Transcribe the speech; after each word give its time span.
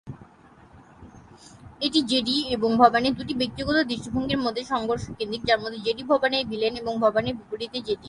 এটি 1.81 1.99
জেডি 2.11 2.37
এবং 2.55 2.69
ভবানী 2.81 3.09
দুটি 3.17 3.33
ব্যক্তিগত 3.41 3.77
দৃষ্টিভঙ্গির 3.89 4.43
মধ্যে 4.45 4.63
সংঘর্ষ 4.63 5.05
কেন্দ্রিক, 5.17 5.43
যার 5.47 5.59
মধ্যে 5.63 5.79
জেডি 5.85 6.03
ভবানীর 6.11 6.47
ভিলেন 6.51 6.73
এবং 6.81 6.93
ভবানীর 7.03 7.37
বিপরীতে 7.39 7.79
জেডি। 7.87 7.99